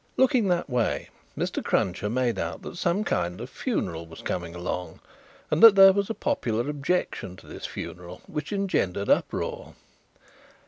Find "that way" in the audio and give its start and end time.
0.47-1.09